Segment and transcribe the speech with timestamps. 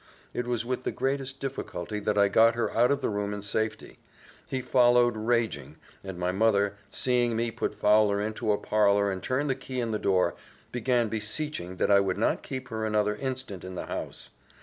[0.33, 3.43] It was with the greatest difficulty that I got her out of the room in
[3.43, 3.99] safety:
[4.47, 9.45] he followed, raging; and my mother, seeing me put Fowler into a parlour, and turn
[9.45, 10.33] the key in the door,
[10.71, 14.29] began beseeching that I would not keep her another instant in the house.